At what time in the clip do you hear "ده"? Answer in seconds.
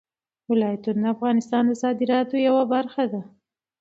3.11-3.21